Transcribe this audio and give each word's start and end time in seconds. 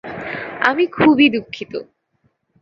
আমি 0.61 0.83
খুবই 0.87 1.27
দুঃখিত। 1.29 1.73